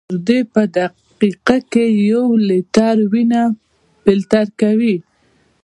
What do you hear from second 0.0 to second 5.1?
ګردې په دقیقه کې یو لیټر وینه فلټر کوي.